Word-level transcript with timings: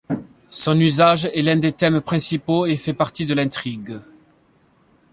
Son 0.49 0.79
usage 0.79 1.25
est 1.25 1.43
l'un 1.43 1.57
des 1.57 1.73
thèmes 1.73 2.01
principaux, 2.01 2.65
et 2.65 2.75
fait 2.75 2.95
partie 2.95 3.27
de 3.27 3.35
l'intrigue. 3.35 3.99